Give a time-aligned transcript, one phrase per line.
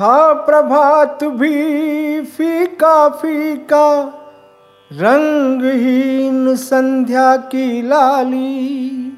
[0.00, 4.02] था प्रभात भी फीका फीका,
[4.92, 9.12] रंगहीन संध्या की लाली।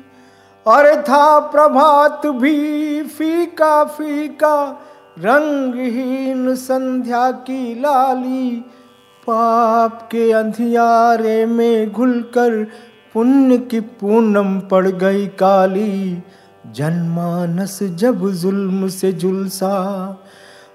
[0.67, 4.81] और था प्रभात भी फीका फीका,
[5.19, 8.65] रंगहीन संध्या की लाली।
[9.23, 12.67] पाप के अंधियारे में घुलकर
[13.15, 16.23] पुण्य की पूनम पड़ गई काली।
[16.73, 20.17] जनमानस जब जुल्म से जुलसा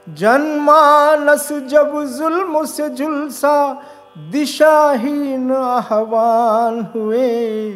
[0.10, 3.84] जनमानस जब जुल्म से जुलसा
[4.32, 7.72] दिशाहीन आह्वान हुए।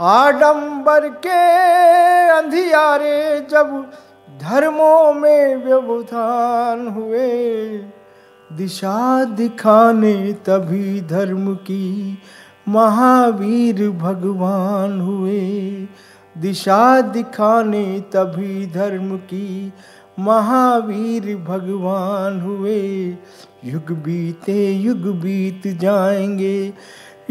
[0.00, 1.42] आडंबर के
[2.28, 3.90] अंधियारे जब
[4.42, 7.68] धर्मों में व्यवधान हुए।
[8.52, 12.18] दिशा दिखाने तभी धर्म की
[12.68, 15.88] महावीर भगवान हुए।
[16.38, 19.72] दिशा दिखाने तभी धर्म की
[20.18, 23.16] महावीर भगवान हुए।
[23.64, 26.72] युग बीते, युग बीत जाएँगे।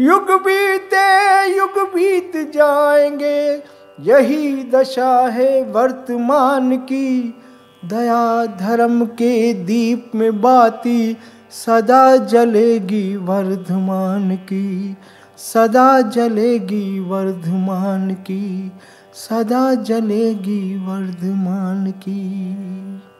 [0.00, 3.54] युग बीते, युग बीत जाएँगे।
[4.00, 7.34] यही दशा है वर्तमान की।
[7.84, 11.16] दया धर्म के दीप में बाती
[11.50, 14.96] सदा जलेगी वर्धमान की।
[15.38, 18.72] सदा जलेगी वर्धमान की
[19.14, 23.11] सदा जलेगी वर्धमान की।